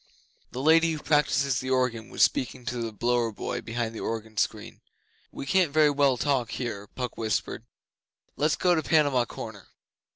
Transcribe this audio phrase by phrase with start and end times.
[0.49, 4.35] The Lady who practices the organ was speaking to the blower boy behind the organ
[4.35, 4.81] screen.
[5.31, 7.67] 'We can't very well talk here,' Puck whispered.
[8.35, 9.67] 'Let's go to Panama Corner.